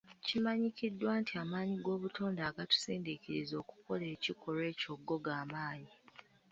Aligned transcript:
Kimanyiddwa 0.25 1.11
nti 1.21 1.33
amaanyi 1.43 1.75
g'obutonde 1.83 2.41
agatusindiikiriza 2.49 3.53
okukola 3.63 4.05
ekikolwa 4.15 4.63
ekyo 4.71 4.91
go 5.07 5.17
gamaanyi. 5.25 5.93